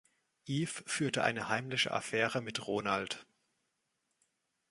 [0.47, 3.23] Eve führte eine heimliche Affäre mit Ronald.